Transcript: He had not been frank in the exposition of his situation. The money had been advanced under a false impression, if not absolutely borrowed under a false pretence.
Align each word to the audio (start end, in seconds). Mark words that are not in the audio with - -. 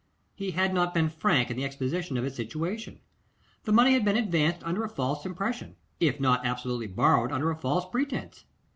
He 0.33 0.49
had 0.49 0.73
not 0.73 0.95
been 0.95 1.09
frank 1.09 1.51
in 1.51 1.57
the 1.57 1.63
exposition 1.63 2.17
of 2.17 2.23
his 2.23 2.33
situation. 2.35 3.01
The 3.65 3.71
money 3.71 3.93
had 3.93 4.03
been 4.03 4.17
advanced 4.17 4.63
under 4.63 4.83
a 4.83 4.89
false 4.89 5.27
impression, 5.27 5.75
if 5.99 6.19
not 6.19 6.43
absolutely 6.43 6.87
borrowed 6.87 7.31
under 7.31 7.51
a 7.51 7.55
false 7.55 7.85
pretence. 7.85 8.45